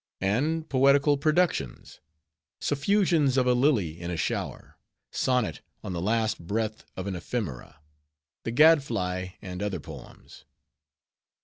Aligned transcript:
And 0.21 0.67
poetical 0.67 1.15
productions:— 1.15 1.99
"Suffusions 2.59 3.37
of 3.37 3.45
a 3.45 3.53
Lily 3.53 4.01
in 4.01 4.09
a 4.09 4.17
Shower." 4.17 4.79
"Sonnet 5.11 5.61
on 5.83 5.93
the 5.93 6.01
last 6.01 6.39
Breath 6.47 6.85
of 6.97 7.05
an 7.05 7.15
Ephemera." 7.15 7.79
"The 8.43 8.49
Gad 8.49 8.81
fly, 8.83 9.35
and 9.43 9.61
Other 9.61 9.79
Poems." 9.79 10.45